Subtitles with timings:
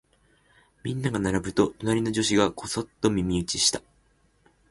[0.83, 3.83] みんなが並ぶと、隣の女子がこそっと耳打ちした。